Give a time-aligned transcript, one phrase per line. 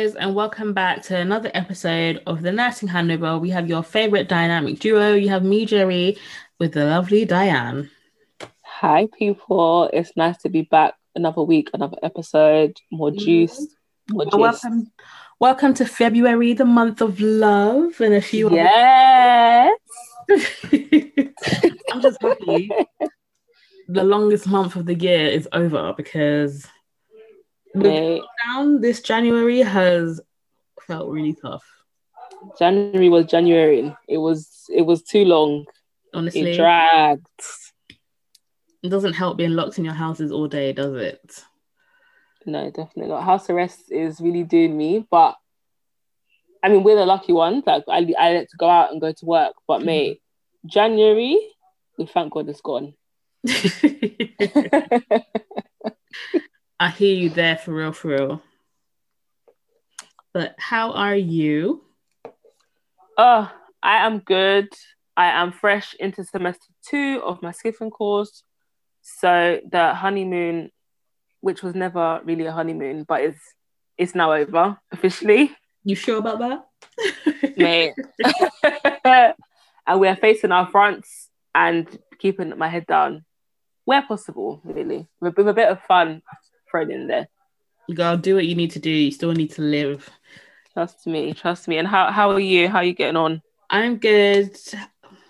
[0.00, 3.38] Guys, and welcome back to another episode of the Nursing Handover.
[3.38, 5.12] We have your favorite dynamic duo.
[5.12, 6.16] You have me, Gerry,
[6.58, 7.90] with the lovely Dianne.
[8.62, 9.90] Hi, people.
[9.92, 10.94] It's nice to be back.
[11.14, 13.18] Another week, another episode, more mm-hmm.
[13.18, 13.66] juice,
[14.10, 14.32] more juice.
[14.32, 14.90] welcome,
[15.38, 18.50] welcome to February, the month of love, and a few.
[18.50, 19.70] Yes.
[20.30, 22.70] I'm just happy.
[23.92, 26.64] The longest month of the year is over because
[27.74, 30.20] the down this January has
[30.86, 31.64] felt really tough.
[32.58, 33.94] January was January.
[34.08, 35.66] It was it was too long.
[36.12, 37.26] Honestly, It dragged.
[38.82, 41.44] it doesn't help being locked in your houses all day, does it?
[42.46, 43.22] No, definitely not.
[43.22, 45.36] House arrest is really doing me, but
[46.62, 47.64] I mean we're the lucky ones.
[47.66, 49.54] Like I I let to go out and go to work.
[49.68, 50.68] But mate, mm-hmm.
[50.68, 51.38] January,
[51.98, 52.94] we thank God it's gone.
[56.82, 58.42] I hear you there for real, for real.
[60.32, 61.84] But how are you?
[63.18, 64.68] Oh, I am good.
[65.14, 68.44] I am fresh into semester two of my SCPHN course.
[69.02, 70.70] So the honeymoon,
[71.42, 73.40] which was never really a honeymoon, but it's
[73.98, 75.54] it's now over officially,
[75.84, 77.56] You sure about that?
[77.58, 77.92] mate.
[79.86, 81.86] and we are facing our fronts and
[82.18, 83.26] keeping my head down
[83.84, 86.22] where possible, really, with, with a bit of fun
[86.70, 87.28] thrown in there.
[87.88, 88.90] You gotta do what you need to do.
[88.90, 90.08] You still need to live.
[90.74, 91.78] Trust me, trust me.
[91.78, 92.68] And how how are you?
[92.68, 93.42] How are you getting on?
[93.68, 94.56] I'm good.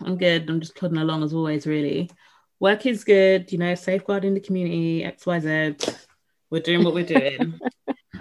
[0.03, 0.49] I'm good.
[0.49, 2.11] I'm just plodding along as always, really.
[2.59, 6.06] Work is good, you know, safeguarding the community, XYZ.
[6.51, 7.59] We're doing what we're doing.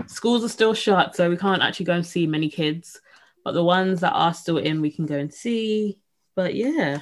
[0.08, 3.02] Schools are still shut, so we can't actually go and see many kids.
[3.44, 6.00] But the ones that are still in, we can go and see.
[6.36, 7.00] But yeah,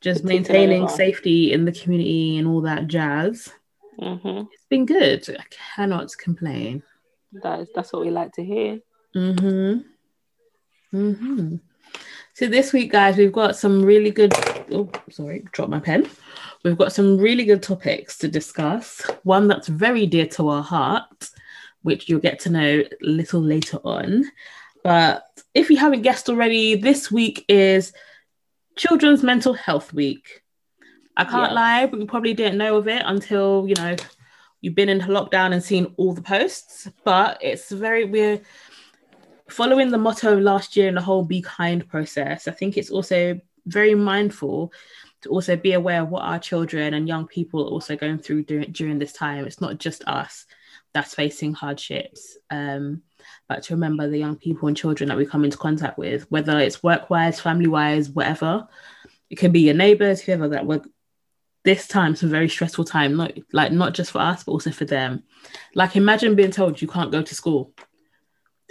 [0.00, 3.52] just maintaining safety in the community and all that jazz.
[3.98, 5.28] Hmm It's been good.
[5.38, 6.82] I cannot complain.
[7.32, 8.80] That is that's what we like to hear.
[9.14, 9.80] Mm-hmm.
[10.96, 11.56] Mm-hmm.
[12.34, 14.32] So this week, guys, we've got some really good.
[14.70, 16.08] Oh, sorry, drop my pen.
[16.64, 19.02] We've got some really good topics to discuss.
[19.22, 21.30] One that's very dear to our heart,
[21.82, 24.24] which you'll get to know a little later on.
[24.82, 25.24] But
[25.54, 27.92] if you haven't guessed already, this week is
[28.76, 30.42] Children's Mental Health Week.
[31.16, 31.54] I can't Yeah.
[31.54, 33.96] lie, but we probably didn't know of it until you know
[34.60, 36.88] you've been in lockdown and seen all the posts.
[37.04, 38.40] But it's very we're
[39.48, 42.48] following the motto last year and the whole be kind process.
[42.48, 44.72] I think it's also very mindful
[45.22, 48.42] to also be aware of what our children and young people are also going through
[48.44, 49.46] during, during this time.
[49.46, 50.46] It's not just us
[50.92, 52.36] that's facing hardships.
[52.50, 53.02] Um,
[53.48, 56.58] but to remember the young people and children that we come into contact with, whether
[56.58, 58.66] it's work wise, family wise, whatever.
[59.30, 60.88] It can be your neighbors, whoever that work.
[61.66, 64.84] This time's a very stressful time, not like not just for us, but also for
[64.84, 65.24] them.
[65.74, 67.72] Like imagine being told you can't go to school.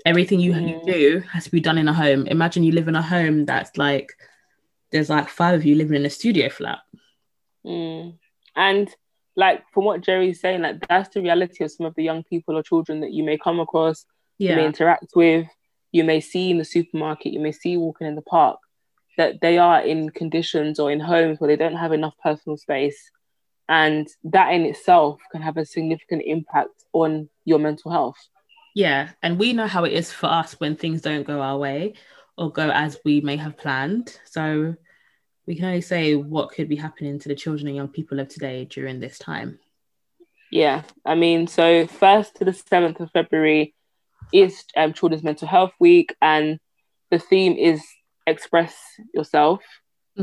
[0.06, 0.85] Everything you, you Mm.
[0.85, 2.25] do has to be done in a home.
[2.28, 4.07] Imagine you live in a home that's like
[4.91, 6.79] there's like five of you living in a studio flat.
[7.66, 8.17] Mm.
[8.55, 8.88] And
[9.35, 12.57] like from what Gerry's saying, like that's the reality of some of the young people
[12.57, 14.05] or children that you may come across,
[14.38, 15.47] you may interact with,
[15.91, 18.59] you may see in the supermarket, you may see walking in the park,
[19.18, 23.12] that they are in conditions or in homes where they don't have enough personal space.
[23.68, 28.18] And that in itself can have a significant impact on your mental health.
[28.76, 31.94] Yeah, and we know how it is for us when things don't go our way
[32.38, 34.20] or go as we may have planned.
[34.26, 34.76] So
[35.47, 38.28] we can only say what could be happening to the children and young people of
[38.28, 39.59] today during this time.
[40.52, 43.73] Yeah, I mean, so first to the seventh of February
[44.32, 46.59] is um, Children's Mental Health Week, and
[47.11, 47.84] the theme is
[48.27, 48.75] express
[49.13, 49.61] yourself.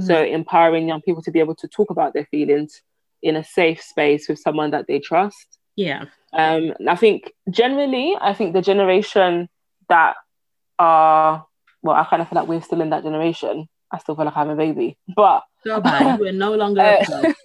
[0.01, 2.81] So empowering young people to be able to talk about their feelings
[3.23, 5.59] in a safe space with someone that they trust.
[5.77, 9.51] yeah, Um, I think generally, I think the generation
[9.91, 10.17] that
[10.79, 11.45] are
[11.83, 13.69] well, I kind of feel like we're still in that generation.
[13.93, 16.19] I still feel like I'm a baby, but go back.
[16.19, 17.33] You are no longer Uh,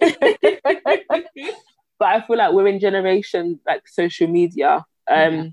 [1.98, 5.44] but I feel like we're in generation like social media, um, Yeah.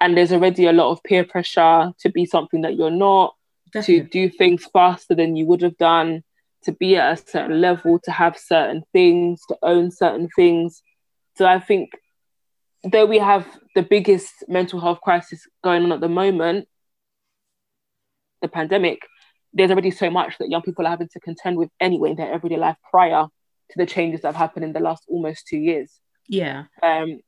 [0.00, 3.34] and there's already a lot of peer pressure to be something that you're not,
[3.82, 6.22] to do things faster than you would have done,
[6.64, 10.82] to be at a certain level, to have certain things, to own certain things.
[11.36, 11.90] So I think
[12.84, 16.68] though we have the biggest mental health crisis going on at the moment,
[18.42, 19.00] the pandemic,
[19.52, 22.32] there's already so much that young people are having to contend with anyway in their
[22.32, 23.26] everyday life prior
[23.70, 26.00] to the changes that have happened in the last almost two years.
[26.28, 26.64] Yeah.
[26.82, 27.20] Um,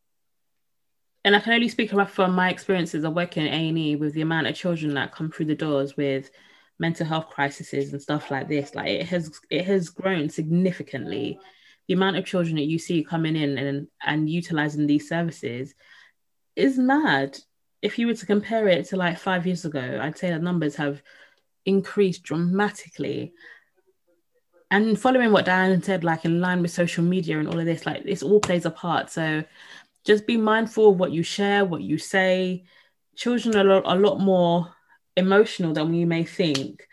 [1.26, 4.46] And I can only speak from my experiences of working in A&E with the amount
[4.46, 6.30] of children that come through the doors with
[6.78, 8.76] mental health crises and stuff like this.
[8.76, 11.40] Like it has it has grown significantly.
[11.88, 15.74] The amount of children that you see coming in and and utilizing these services
[16.54, 17.38] is mad.
[17.82, 20.76] if you were to compare it to like five years ago, I'd say the numbers
[20.76, 21.02] have
[21.64, 23.32] increased dramatically.
[24.70, 27.84] And following what Dianne said, like in line with social media and all of this,
[27.84, 29.10] like this all plays a part.
[29.10, 29.44] So
[30.06, 32.64] just be mindful of what you share, what you say.
[33.16, 34.72] Children are a lot, more
[35.16, 36.86] emotional than we may think,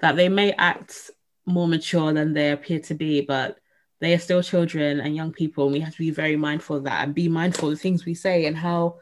[0.00, 1.10] that they may act
[1.46, 3.58] more mature than they appear to be, but
[4.00, 5.64] they are still children and young people.
[5.64, 8.04] And we have to be very mindful of that and be mindful of the things
[8.04, 8.98] we say and how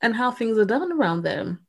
[0.00, 1.66] and how things are done around them.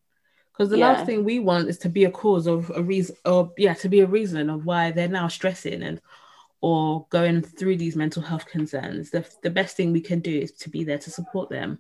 [0.52, 0.90] Because the yeah.
[0.90, 3.90] last thing we want is to be a cause of a reason or yeah, to
[3.90, 6.00] be a reason of why they're now stressing and
[6.62, 9.12] or going through these mental health concerns.
[9.12, 11.80] The, the best thing we can do is to be there to support them.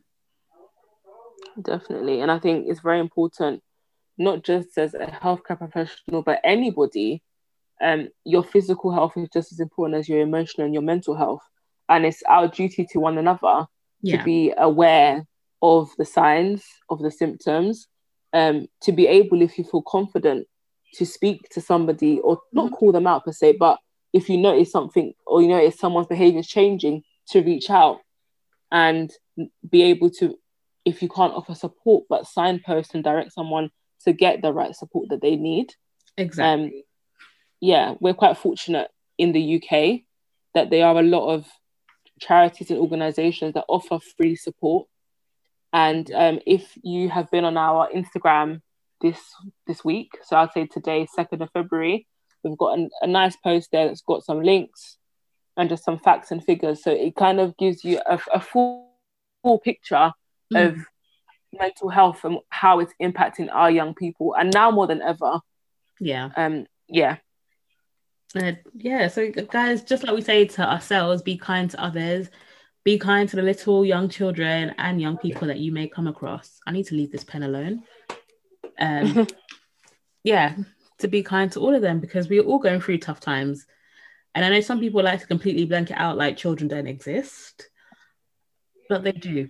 [1.62, 2.22] Definitely.
[2.22, 3.64] And I think it's very important,
[4.18, 7.24] not just as a healthcare professional, but anybody
[7.82, 11.42] um, your physical health is just as important as your emotional and your mental health.
[11.90, 13.68] And it's our duty to one another
[14.02, 14.18] yeah.
[14.18, 15.26] to be aware
[15.62, 17.88] of the signs, of the symptoms,
[18.34, 20.48] um, to be able, if you feel confident,
[20.94, 22.76] to speak to somebody or not mm-hmm.
[22.76, 23.80] call them out per se, but
[24.16, 28.00] if you notice something or you notice someone's behavior is changing, to reach out
[28.72, 29.12] and
[29.70, 30.40] be able to,
[30.86, 33.70] if you can't offer support, but signpost and direct someone
[34.06, 35.74] to get the right support that they need.
[36.16, 36.66] Exactly.
[36.66, 36.72] Um,
[37.60, 40.04] yeah, we're quite fortunate in the UK
[40.54, 41.46] that there are a lot of
[42.22, 44.88] charities and organizations that offer free support.
[45.74, 48.62] And um, if you have been on our Instagram
[49.02, 49.20] this
[49.68, 52.08] this week, so I'd say today, second of February,
[52.46, 54.98] we've got an, a nice post there that's got some links
[55.58, 56.84] and just some facts and figures.
[56.84, 58.92] So it kind of gives you a, a full,
[59.44, 60.12] full picture
[60.54, 60.68] mm.
[60.68, 60.86] of
[61.54, 65.40] mental health and how it's impacting our young people, and now more than ever.
[66.00, 66.30] Yeah.
[66.36, 66.68] Um.
[66.88, 67.18] Yeah.
[68.36, 72.30] Uh, yeah, so guys, just like we say to ourselves, be kind to others,
[72.84, 76.60] be kind to the little young children and young people that you may come across.
[76.68, 77.84] I need to leave this pen alone.
[78.78, 79.26] Um,
[80.24, 80.56] yeah,
[81.00, 83.66] to be kind to all of them because we're all going through tough times.
[84.34, 87.70] And I know some people like to completely blanket out like children don't exist,
[88.90, 89.50] but they do.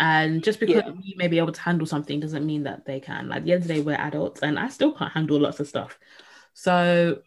[0.00, 0.90] And just because yeah.
[0.90, 3.28] we may be able to handle something doesn't mean that they can.
[3.28, 5.68] Like the end of the day, we're adults and I still can't handle lots of
[5.68, 5.98] stuff.
[6.52, 7.22] So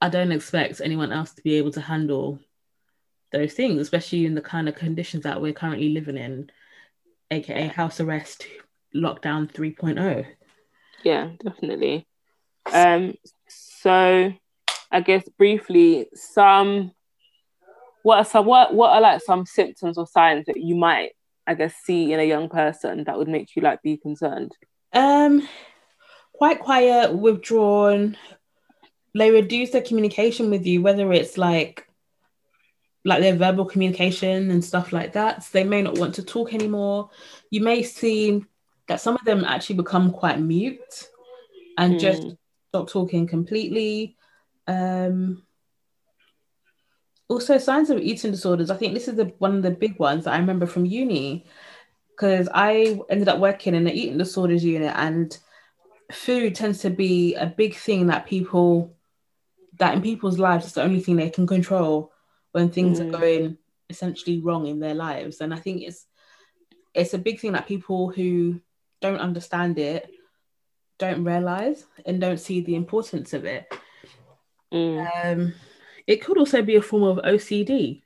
[0.00, 2.38] I don't expect anyone else to be able to handle
[3.32, 6.50] those things, especially in the kind of conditions that we're currently living in,
[7.30, 8.46] aka house arrest,
[8.94, 10.26] lockdown 3.0.
[11.04, 12.06] Yeah, definitely.
[12.72, 13.14] Um,
[13.48, 14.32] so
[14.90, 16.92] I guess briefly, some
[18.02, 21.12] what are some what what are like some symptoms or signs that you might,
[21.46, 24.52] I guess, see in a young person that would make you like be concerned?
[24.92, 25.46] Um
[26.32, 28.16] quite quiet, withdrawn,
[29.14, 31.86] they reduce their communication with you, whether it's like
[33.04, 35.42] like their verbal communication and stuff like that.
[35.42, 37.10] So they may not want to talk anymore.
[37.50, 38.44] You may see
[38.88, 41.08] that some of them actually become quite mute
[41.78, 42.00] and mm.
[42.00, 42.22] just
[42.70, 44.16] stop talking completely.
[44.66, 45.42] Um,
[47.28, 48.70] also, signs of eating disorders.
[48.70, 51.44] I think this is the, one of the big ones that I remember from uni
[52.10, 55.36] because I ended up working in the eating disorders unit, and
[56.12, 58.96] food tends to be a big thing that people
[59.78, 62.12] that in people's lives it's the only thing they can control
[62.52, 63.08] when things mm.
[63.08, 63.56] are going
[63.88, 66.06] essentially wrong in their lives and i think it's
[66.92, 68.60] it's a big thing that people who
[69.00, 70.10] don't understand it
[71.00, 73.72] don't realize and don't see the importance of it
[74.72, 75.24] mm.
[75.24, 75.52] um,
[76.06, 78.02] it could also be a form of ocd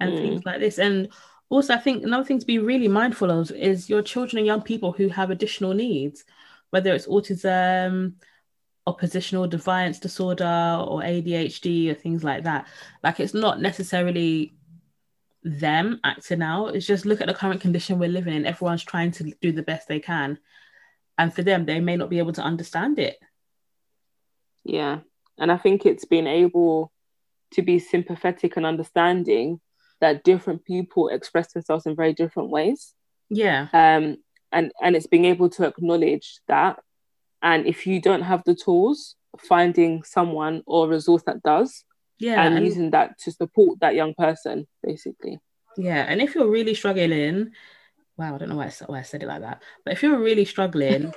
[0.00, 0.16] and mm.
[0.16, 1.08] things like this and
[1.50, 4.62] also i think another thing to be really mindful of is your children and young
[4.62, 6.24] people who have additional needs
[6.70, 8.14] whether it's autism
[8.86, 12.66] oppositional defiance disorder or ADHD or things like that.
[13.02, 14.54] Like it's not necessarily
[15.42, 16.74] them acting out.
[16.74, 18.46] It's just look at the current condition we're living in.
[18.46, 20.38] Everyone's trying to do the best they can.
[21.18, 23.16] And for them, they may not be able to understand it.
[24.64, 25.00] Yeah.
[25.38, 26.92] And I think it's being able
[27.52, 29.60] to be sympathetic and understanding
[30.00, 32.92] that different people express themselves in very different ways.
[33.30, 33.68] Yeah.
[33.72, 34.18] Um
[34.52, 36.78] and and it's being able to acknowledge that
[37.42, 41.84] and if you don't have the tools finding someone or resource that does
[42.18, 45.38] yeah and, and using that to support that young person basically
[45.76, 47.50] yeah and if you're really struggling
[48.16, 50.18] wow i don't know why I, why I said it like that but if you're
[50.18, 51.12] really struggling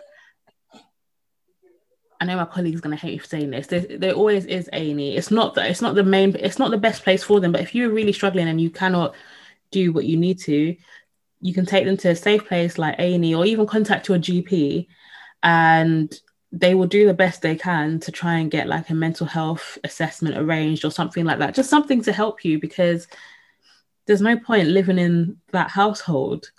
[2.21, 3.67] I know my colleague's gonna hate me for saying this.
[3.67, 4.91] There, there always is A.
[4.91, 6.35] It's not that it's not the main.
[6.35, 7.53] It's not the best place for them.
[7.53, 9.15] But if you're really struggling and you cannot
[9.71, 10.75] do what you need to,
[11.41, 14.87] you can take them to a safe place like A or even contact your GP
[15.43, 16.19] and
[16.51, 19.77] they will do the best they can to try and get like a mental health
[19.83, 23.07] assessment arranged or something like that just something to help you because
[24.07, 26.51] there's no point living in that household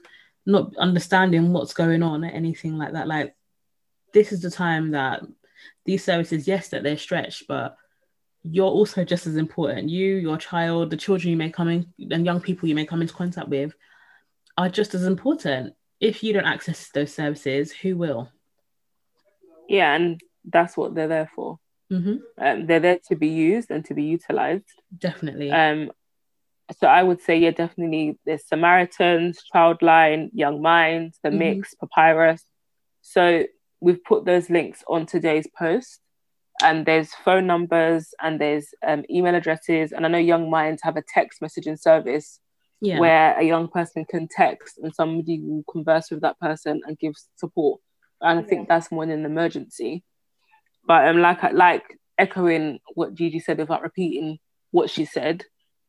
[0.50, 3.08] not understanding what's going on or anything like that.
[3.08, 3.34] Like
[4.12, 5.22] this is the time that
[5.84, 7.76] these services, yes, that they're stretched, but
[8.42, 9.88] you're also just as important.
[9.88, 13.02] You, your child, the children you may come in, and young people you may come
[13.02, 13.72] into contact with
[14.56, 15.74] are just as important.
[16.00, 18.30] If you don't access those services, who will?
[19.68, 21.58] Yeah, and that's what they're there for.
[21.92, 22.16] Mm-hmm.
[22.38, 24.64] Um, they're there to be used and to be utilized.
[24.96, 25.50] Definitely.
[25.50, 25.90] Um,
[26.78, 28.18] so I would say, yeah, definitely.
[28.24, 31.38] There's Samaritans, Childline, Young Minds, The Mhm.
[31.38, 32.44] Mix, Papyrus.
[33.02, 33.46] So
[33.80, 36.00] we've put those links on today's post,
[36.62, 39.92] and there's phone numbers and there's um, email addresses.
[39.92, 42.38] And I know Young Minds have a text messaging service
[42.80, 42.98] yeah.
[42.98, 47.14] where a young person can text and somebody will converse with that person and give
[47.36, 47.80] support.
[48.20, 50.04] And I think that's more in an emergency.
[50.86, 51.84] But um, like like
[52.18, 54.38] echoing what Gigi said without repeating
[54.70, 55.44] what she said,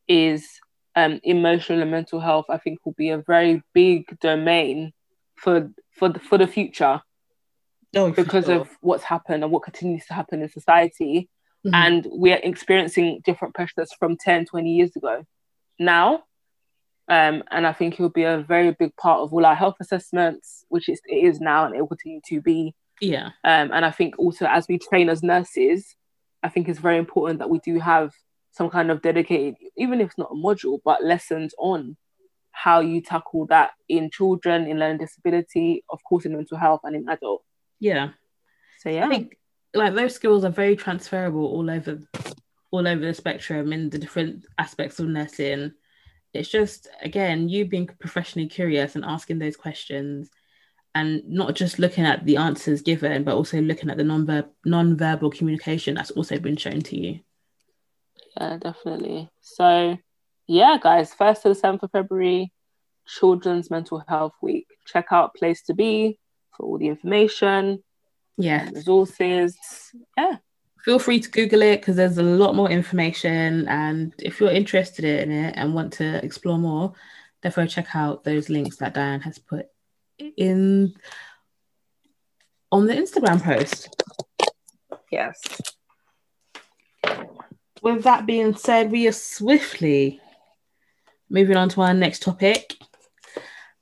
[0.07, 0.47] is
[0.95, 2.45] um, emotional and mental health.
[2.49, 4.93] I think will be a very big domain
[5.35, 7.01] for for the, for the future
[7.93, 8.61] Oh, because sure.
[8.61, 11.29] of what's happened and what continues to happen in society
[11.65, 11.73] Mhm.
[11.73, 15.23] and we're experiencing different pressures from 10 20 years ago
[15.77, 16.23] now
[17.07, 19.75] um, and i think it will be a very big part of all our health
[19.79, 23.27] assessments which is, it is now and it will continue to be yeah.
[23.43, 25.95] um, and i think also as we train as nurses
[26.41, 28.11] i think it's very important that we do have
[28.51, 31.95] some kind of dedicated even if it's not a module but lessons on
[32.51, 36.95] how you tackle that in children in learning disability of course in mental health and
[36.95, 37.43] in adult
[37.79, 38.09] Yeah.
[38.79, 39.37] so yeah I think
[39.73, 41.99] like those skills are very transferable all over
[42.71, 45.73] all over the spectrum in the different aspects of nursing.
[46.33, 50.29] It's just again you being professionally curious and asking those questions
[50.93, 55.31] and not just looking at the answers given, but also looking at the non-verb non-verbal
[55.31, 57.19] communication that's also been shown to you.
[58.39, 59.29] Yeah, definitely.
[59.41, 59.97] So,
[60.47, 62.51] yeah, guys, first to the seventh of February,
[63.07, 64.67] Children's Mental Health Week.
[64.85, 66.17] Check out Place2Be
[66.55, 67.83] for all the information,
[68.37, 68.69] Yeah.
[68.69, 69.57] resources.
[70.17, 70.37] Yeah,
[70.83, 73.67] Feel free to Google it because there's a lot more information.
[73.67, 76.93] And if you're interested in it and want to explore more,
[77.43, 79.67] definitely check out those links that Dianne has put
[80.17, 80.95] in
[82.71, 83.89] on the Instagram post.
[85.11, 85.39] yes.
[87.81, 90.21] With that being said, we are swiftly
[91.29, 92.77] moving on to our next topic.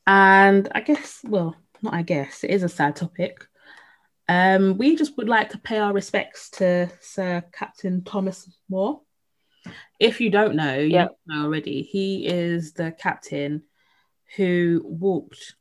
[0.08, 3.46] And I guess, well, not I guess, it is a sad topic.
[4.30, 9.02] Um, we just would like to pay our respects to Sir Captain Thomas Moore.
[10.00, 13.64] If you don't know, you know already, he is the captain
[14.38, 15.56] who walked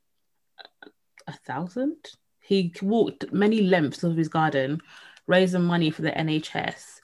[1.27, 1.97] a thousand.
[2.41, 4.81] He walked many lengths of his garden,
[5.27, 6.98] raising money for the NHS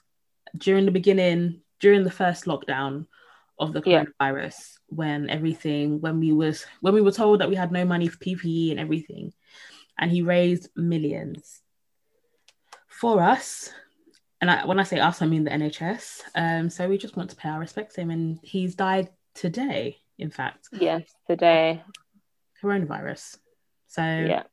[0.57, 3.07] during the beginning, during the first lockdown
[3.59, 4.03] of the Yeah.
[4.19, 8.07] coronavirus, when everything, when we was when we were told that we had no money
[8.07, 9.33] for PPE and everything,
[9.97, 11.61] and he raised millions
[12.87, 13.71] for us.
[14.41, 16.21] And I, when I say us, I mean the NHS.
[16.35, 19.97] Um, so we just want to pay our respects to him, and he's died today.
[20.17, 21.81] In fact, Yes, today.
[22.61, 23.37] coronavirus.
[23.87, 24.43] So Yeah.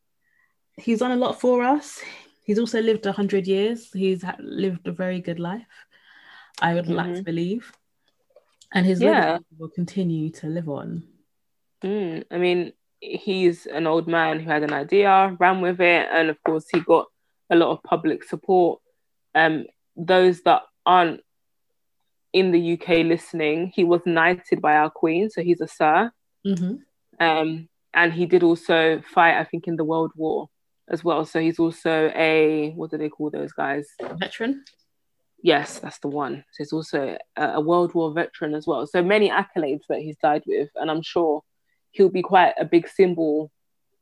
[0.76, 2.00] he's done a lot for us.
[2.44, 3.92] He's also lived a hundred years.
[3.92, 5.66] He's lived a very good life.
[6.60, 7.72] I would like to believe,
[8.72, 9.32] and his Yeah.
[9.32, 11.02] legacy will continue to live on.
[11.82, 16.30] Mm, I mean, he's an old man who had an idea, ran with it, and
[16.30, 17.06] of course, he got
[17.50, 18.80] a lot of public support.
[19.34, 19.66] Um,
[19.96, 21.20] those that aren't
[22.32, 26.12] in the UK listening, he was knighted by our Queen, so he's a Sir.
[26.44, 26.76] hmm
[27.20, 30.48] Um, and he did also fight, I think, in the World War
[30.88, 31.24] as well.
[31.26, 33.86] So he's also a what do they call those guys?
[34.00, 34.64] Veteran.
[35.42, 36.44] Yes, that's the one.
[36.52, 38.86] So he's also a, World War veteran as well.
[38.86, 41.42] So many accolades that he's died with, and I'm sure
[41.90, 43.50] he'll be quite a big symbol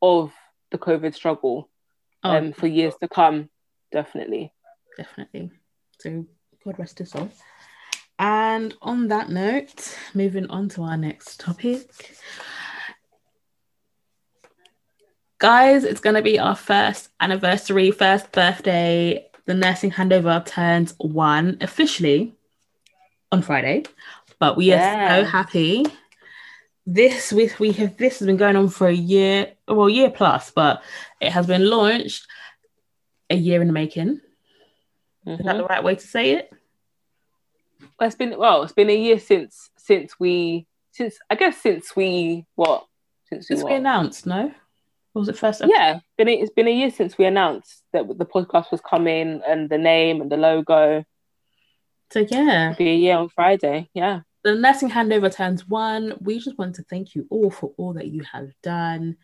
[0.03, 0.33] of
[0.71, 1.69] the COVID struggle
[2.23, 3.49] Oh, um, for years to come.
[3.93, 4.53] Definitely.
[4.97, 5.51] definitely.
[5.99, 6.27] So
[6.65, 7.31] God rest his soul.
[8.19, 11.89] And on that note, moving on to our next topic.
[15.39, 19.30] Guys, it's going to be our first anniversary, first birthday.
[19.51, 22.37] The nursing handover turns one officially
[23.33, 23.83] on Friday,
[24.39, 25.09] but we are Yeah.
[25.09, 25.85] so happy.
[26.87, 30.53] This we, we have this has been going on for a year, well, year plus,
[30.53, 30.85] but
[31.21, 32.29] it has been launched
[33.29, 34.21] a year in the making.
[35.27, 35.59] Is that Mhm.
[35.59, 36.53] the right way to say it?
[37.99, 41.97] Well, it's been well, it's been a year since since we since I guess since
[41.97, 42.87] we what
[43.29, 43.81] since we Since we what?
[43.81, 44.55] announced, no?
[45.15, 45.63] Was it first?
[45.67, 49.43] yeah, been a, it's been a year since we announced that the podcast was coming
[49.47, 51.05] and the name and the logo.
[52.13, 53.89] So yeah, It'll be a year on Friday.
[53.95, 54.21] Yeah.
[54.45, 56.15] the nursing handover turns one.
[56.21, 59.17] We just want to thank you all for all that you have done.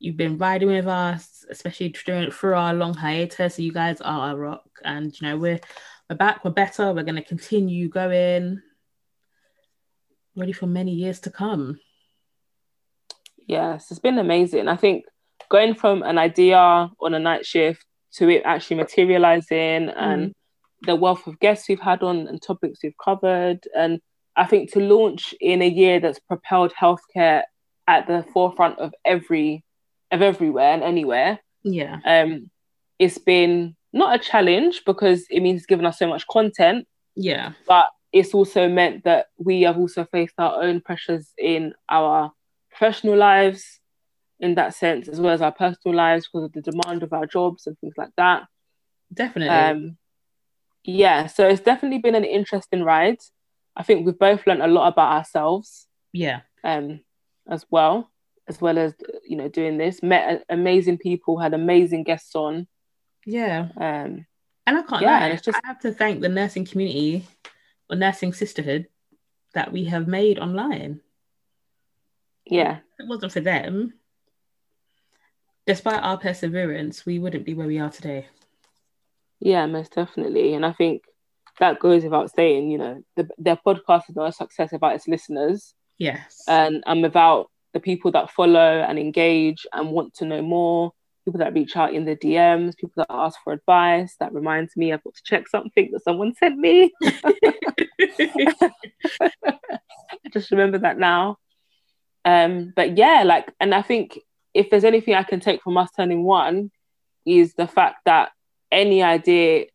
[0.00, 3.56] You've been riding with us, especially during through our long hiatus.
[3.56, 5.60] So you guys are our rock, and you know we're
[6.08, 6.44] we're back.
[6.44, 6.92] We're better.
[6.92, 8.62] We're going to continue going.
[10.36, 11.78] Ready for many years to come.
[13.46, 14.68] Yes, it's been amazing.
[14.68, 15.04] I think
[15.48, 19.94] going from an idea on a night shift to it actually materializing mm.
[19.96, 20.34] and
[20.82, 23.60] the wealth of guests we've had on and topics we've covered.
[23.76, 24.00] And
[24.36, 27.42] I think to launch in a year that's propelled healthcare
[27.86, 29.64] at the forefront of every
[30.10, 31.40] of everywhere and anywhere.
[31.62, 31.98] Yeah.
[32.04, 32.50] Um
[32.98, 36.86] it's been not a challenge because it means it's given us so much content.
[37.16, 37.52] Yeah.
[37.66, 42.32] But it's also meant that we have also faced our own pressures in our
[42.70, 43.79] professional lives
[44.40, 47.26] in that sense, as well as our personal lives because of the demand of our
[47.26, 48.44] jobs and things like that.
[49.12, 49.48] Definitely.
[49.50, 49.96] Um,
[50.82, 53.18] yeah, so it's definitely been an interesting ride.
[53.76, 55.86] I think we've both learned a lot about ourselves.
[56.12, 56.40] Yeah.
[56.64, 57.00] Um,
[57.48, 58.10] as well,
[58.48, 58.94] as well as
[59.28, 60.02] you know doing this.
[60.02, 62.66] Met amazing people, had amazing guests on.
[63.26, 63.68] Yeah.
[63.76, 64.26] Um,
[64.66, 65.58] and I can't yeah, lie, it's just...
[65.62, 67.26] I have to thank the nursing community
[67.88, 68.86] or nursing sisterhood
[69.54, 71.00] that we have made online.
[72.46, 72.78] Yeah.
[72.78, 73.94] If it wasn't for them,
[75.70, 78.26] despite our perseverance, we wouldn't be where we are today.
[79.38, 80.54] Yeah, most definitely.
[80.54, 81.04] And I think
[81.60, 85.06] that goes without saying, you know, the, their podcast is not a success about its
[85.06, 85.74] listeners.
[85.96, 86.42] Yes.
[86.48, 90.92] And I'm about the people that follow and engage and want to know more,
[91.24, 94.16] people that reach out in the DMs, people that ask for advice.
[94.18, 96.92] That reminds me, I've got to check something that someone sent me.
[99.20, 99.30] I
[100.32, 101.36] just remember that now.
[102.24, 104.18] Um, but yeah, like, and I think
[104.54, 106.70] if there's anything I can take from us turning one,
[107.26, 108.30] is the fact that
[108.72, 109.66] any idea,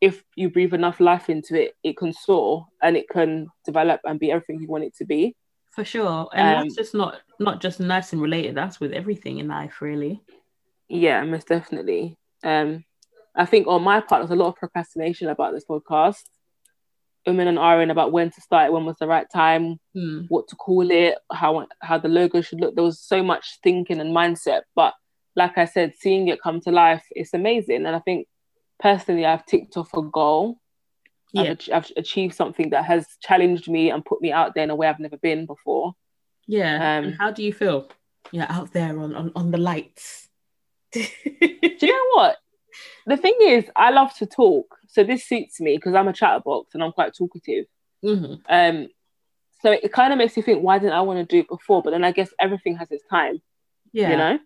[0.00, 4.18] if you breathe enough life into it, it can soar and it can develop and
[4.18, 5.34] be everything you want it to be.
[5.70, 8.56] For sure, and um, that's just not not just nursing related.
[8.56, 10.20] That's with everything in life, really.
[10.88, 12.16] Yeah, most definitely.
[12.42, 12.84] Um,
[13.36, 16.22] I think on my part, there's a lot of procrastination about this podcast.
[17.28, 20.22] Women and Aaron about when to start, when was the right time, hmm.
[20.28, 22.74] what to call it, how how the logo should look.
[22.74, 24.94] There was so much thinking and mindset, but
[25.36, 27.86] like I said, seeing it come to life, it's amazing.
[27.86, 28.26] And I think
[28.80, 30.58] personally, I've ticked off a goal
[31.32, 31.42] yeah.
[31.42, 34.76] I've, I've, achieved something that has challenged me and put me out there in a
[34.76, 35.94] way I've never been before.
[36.46, 36.98] Yeah.
[36.98, 37.90] Um, how do you feel?
[38.32, 40.28] Yeah, out there on, on, on the lights.
[40.92, 42.36] do you know what?
[43.06, 44.77] The thing is, I love to talk.
[44.88, 47.66] So this suits me because I'm a chatterbox and I'm quite talkative.
[48.04, 48.34] Mm-hmm.
[48.48, 48.88] Um,
[49.60, 51.82] so it kind of makes you think, why didn't I want to do it before?
[51.82, 53.40] But then I guess everything has its time.
[53.92, 54.10] Yeah.
[54.10, 54.38] You know?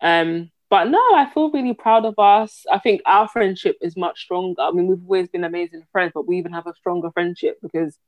[0.00, 2.64] Um, but no, I feel really proud of us.
[2.72, 4.62] I think our friendship is much stronger.
[4.62, 7.98] I mean, we've always been amazing friends, but we even have a stronger friendship because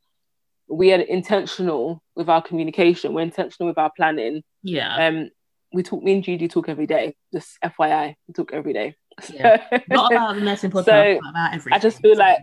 [0.67, 3.13] we are intentional with our communication.
[3.13, 4.43] We're intentional with our planning.
[4.63, 5.09] Yeah.
[5.09, 5.31] Um,
[5.75, 6.03] we talk.
[6.03, 7.17] Me and Judy talk every day.
[7.33, 8.97] Just FYI, we talk every day.
[9.33, 9.63] Yeah.
[9.89, 11.73] Not about the nursing podcast, so about everything.
[11.73, 12.39] I just feel like,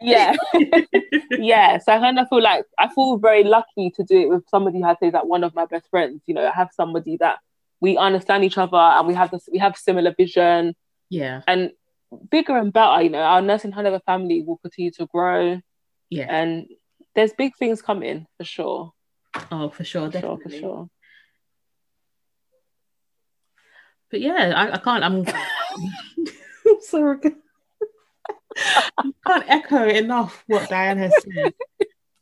[0.00, 0.34] yeah,
[1.30, 1.78] yeah.
[1.78, 4.78] So I kind of feel like I feel very lucky to do it with somebody
[4.78, 6.22] who has say that one of my best friends.
[6.26, 7.38] You know, I have somebody that
[7.80, 10.74] we understand each other and we have this we have similar vision
[11.10, 11.70] yeah and
[12.30, 15.60] bigger and better you know our nursing handover family will continue to grow
[16.10, 16.66] yeah and
[17.14, 18.92] there's big things coming for sure
[19.52, 20.90] oh for sure for definitely sure, for sure.
[24.10, 25.24] But yeah I, I can't i'm
[26.66, 27.18] I'm sorry
[28.96, 31.54] I can't echo enough what Dianne has said.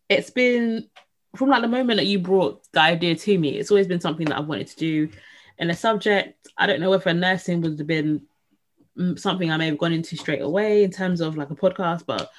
[0.08, 0.88] It's been
[1.34, 4.26] from like the moment that you brought the idea to me, it's always been something
[4.26, 5.08] that I've wanted to do
[5.58, 8.22] in a subject, I don't know if a nursing would have been
[8.98, 12.04] mm, something I may have gone into straight away in terms of like a podcast,
[12.06, 12.30] but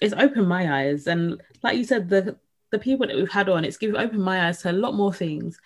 [0.00, 1.06] it's opened my eyes.
[1.06, 2.36] And like you said, the
[2.70, 5.12] the people that we've had on, it's given opened my eyes to a lot more
[5.12, 5.60] things.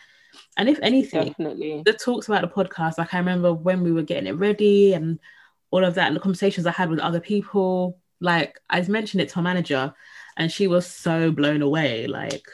[0.57, 1.83] And if anything, Definitely.
[1.85, 5.19] the talks about the podcast, like I remember when we were getting it ready and
[5.71, 9.29] all of that, and the conversations I had with other people, like I mentioned it
[9.31, 9.95] to our manager,
[10.37, 12.47] and she was so blown away, like,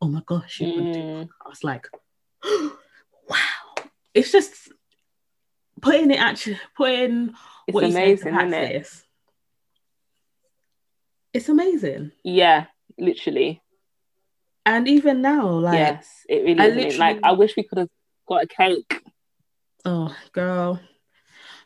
[0.00, 0.92] oh my gosh, you mm.
[0.92, 1.64] do podcast.
[1.64, 1.88] Like,
[3.28, 3.66] wow
[4.16, 4.72] it's just
[5.82, 7.34] putting it actually putting
[7.68, 8.88] it's what amazing, isn't it?
[11.34, 12.12] It's amazing.
[12.24, 12.66] Yeah,
[12.98, 13.62] literally.
[14.66, 16.98] And even now, like yes, it really I is.
[16.98, 17.88] Like I wish we could have
[18.28, 19.00] got a cake.
[19.84, 20.80] Oh, girl.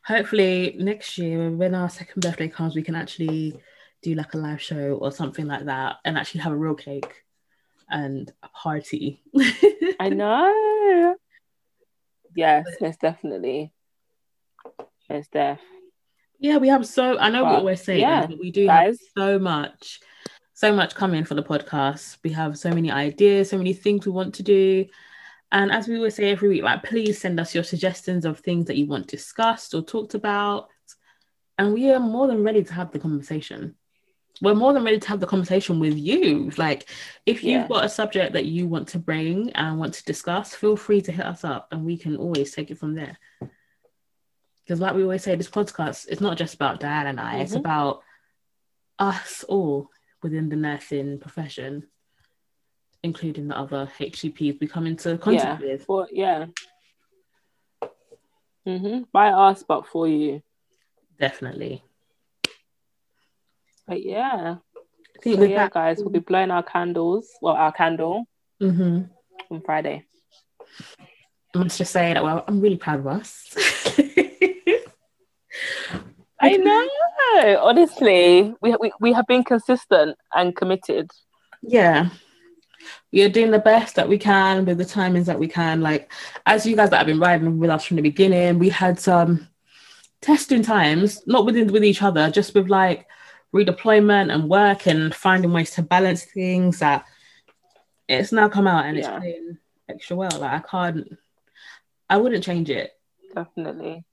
[0.05, 3.59] Hopefully next year, when our second birthday comes, we can actually
[4.03, 7.25] do like a live show or something like that, and actually have a real cake
[7.89, 9.23] and a party.
[9.99, 11.17] I know.
[12.35, 13.73] Yes, yes, definitely.
[15.09, 15.59] Yes, def.
[16.39, 17.19] Yeah, we have so.
[17.19, 18.99] I know but, we always say yeah, but we do guys.
[18.99, 20.01] have so much,
[20.61, 22.19] so much coming for the podcast.
[22.23, 24.85] We have so many ideas, so many things we want to do,
[25.53, 28.67] And as we always say every week, like please send us your suggestions of things
[28.67, 30.69] that you want discussed or talked about.
[31.59, 33.75] And we are more than ready to have the conversation.
[34.43, 36.51] We're more than ready to have the conversation with you.
[36.59, 36.89] Like,
[37.25, 37.69] if you've Yeah.
[37.69, 41.11] got a subject that you want to bring and want to discuss, feel free to
[41.11, 43.19] hit us up and we can always take it from there.
[44.63, 47.55] Because, like we always say, this podcast is not just about Dianne and I, it's
[47.55, 47.61] Mhm.
[47.61, 48.03] about
[48.99, 49.91] us all
[50.23, 51.87] within the nursing profession,
[53.03, 55.85] including the other HCPs we come into contact with.
[55.85, 56.47] For yeah.
[58.67, 59.05] Mm-hmm.
[59.13, 60.43] By us, but for you.
[61.19, 61.83] Definitely.
[63.87, 64.57] But yeah.
[64.77, 67.29] I think So yeah, that, guys, we'll be blowing our candles.
[67.43, 68.27] Well, our candle
[68.61, 69.03] hmm
[69.51, 70.05] on Friday.
[71.55, 73.55] I must just say that well, I'm really proud of us.
[76.41, 76.89] I know.
[77.63, 81.11] Honestly, we, we we have been consistent and committed.
[81.63, 82.11] yeah.
[83.13, 85.81] We are doing the best that we can with the timings that we can.
[85.83, 86.11] Like,
[86.47, 89.49] as you guys that have been riding with us from the beginning, we had some
[90.23, 93.07] testing times, not within with each other, just with like
[93.55, 97.05] redeployment and work and finding ways to balance things that
[98.09, 99.11] it's now come out and Yeah.
[99.11, 100.31] it's playing extra well.
[100.39, 101.19] Like I can't
[102.09, 102.93] I wouldn't change it.
[103.35, 104.05] Definitely.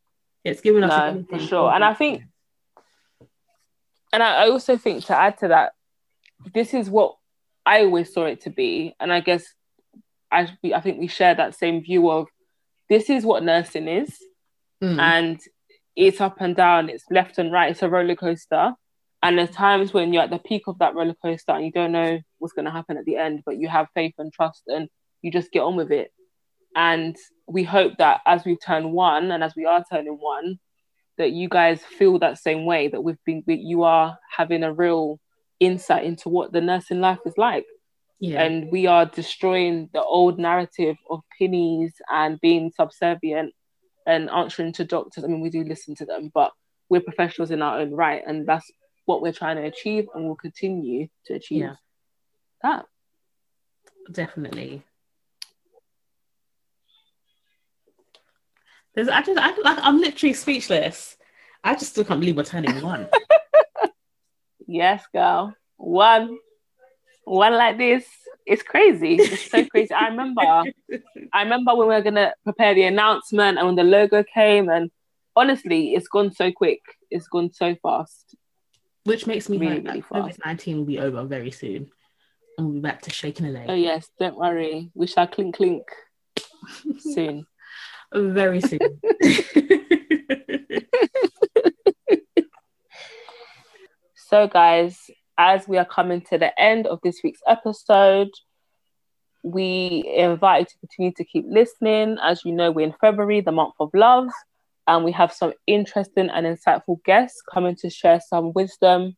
[0.44, 1.72] It's given us No, for sure.
[1.72, 2.24] And I think
[4.14, 5.74] and I, also think to add to that,
[6.54, 7.18] this is what
[7.66, 8.96] I always saw it to be.
[9.00, 9.46] And I guess
[10.32, 12.28] I I think we share that same view of
[12.90, 14.18] this is what nursing is.
[14.84, 15.00] Mm.
[15.00, 15.42] and
[15.96, 18.74] it's up and down, it's left and right, it's a roller coaster.
[19.24, 21.92] And there's times when you're at the peak of that roller coaster and you don't
[21.92, 24.90] know what's going to happen at the end, but you have faith and trust and
[25.24, 26.12] you just get on with it.
[26.76, 27.16] And
[27.48, 30.60] we hope that as we turn one and as we are turning one,
[31.18, 34.72] that you guys feel that same way that we've been, that you are having a
[34.74, 35.20] real
[35.60, 37.66] insight into what the nursing life is like
[38.20, 38.42] yeah.
[38.44, 43.54] and we are destroying the old narrative of pennies and being subservient
[44.06, 45.24] and answering to doctors.
[45.24, 46.52] I mean, we do listen to them, but
[46.90, 48.70] we're professionals in our own right, and that's
[49.06, 51.76] what we're trying to achieve, and we'll continue to achieve Yeah.
[52.64, 52.86] that.
[54.12, 54.84] Definitely.
[58.98, 61.18] There's I just I like I'm literally speechless.
[61.64, 63.08] I just still can't believe we're turning one.
[64.70, 65.56] Yes, girl.
[65.78, 66.40] One,
[67.24, 68.06] one like this.
[68.46, 69.16] It's crazy.
[69.16, 69.94] It's so crazy.
[69.94, 70.42] I remember.
[71.32, 74.92] I remember when we were gonna prepare the announcement and when the logo came, and
[75.38, 76.82] honestly, it's gone so quick.
[77.10, 78.36] It's gone so fast.
[79.06, 81.90] Which makes me Really, hope really that COVID nineteen will be over very soon.
[82.58, 84.92] And we'll be back to shaking a leg Oh yes, don't worry.
[84.96, 85.84] We shall clink clink
[87.00, 87.46] soon.
[88.14, 88.80] Very soon.
[94.30, 98.28] So, guys, as we are coming to the end of this week's episode,
[99.42, 102.18] we invite you to continue to keep listening.
[102.22, 104.28] As you know, we're in February, the month of love,
[104.86, 109.16] and we have some interesting and insightful guests coming to share some wisdom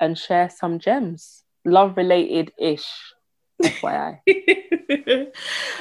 [0.00, 2.88] and share some gems, love related ish.
[3.62, 5.32] FYI.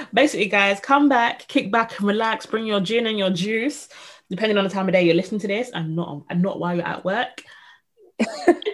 [0.13, 3.89] Basically, guys, come back, kick back and relax, bring your gin and your juice,
[4.29, 6.75] depending on the time of day you're listening to this, and not and not while
[6.75, 7.43] you're at work.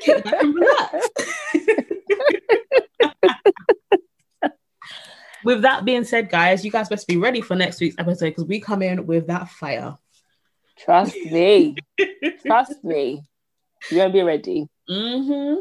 [0.02, 1.08] kick back and relax.
[5.44, 8.46] with that being said, guys, you guys best be ready for next week's episode because
[8.46, 9.98] we come in with that fire.
[10.78, 11.76] Trust me.
[12.46, 13.24] Trust me.
[13.90, 14.68] You're to be ready.
[14.88, 15.56] hmm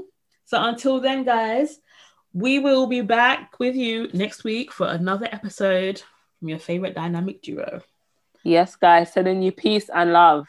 [0.46, 1.78] So until then, guys,
[2.36, 6.02] we will be back with you next week for another episode
[6.38, 7.80] from your favorite dynamic duo.
[8.44, 10.46] Yes, guys, sending you peace and love.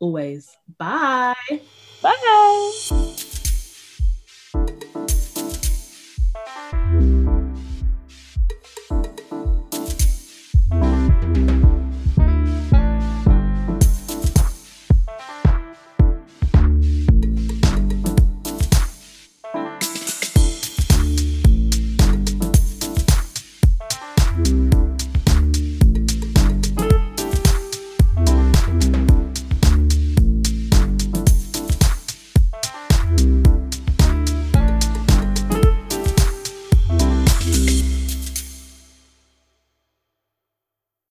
[0.00, 0.54] Always.
[0.76, 1.34] Bye.
[2.02, 3.26] Bye.